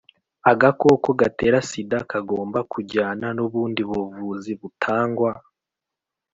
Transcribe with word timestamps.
agakoko 0.51 1.07
gatera 1.19 1.57
sida 1.69 1.99
kagomba 2.09 2.59
kujyana 2.71 3.27
n’ubundi 3.37 3.81
buvuzi 3.89 4.51
butangwa 4.59 5.31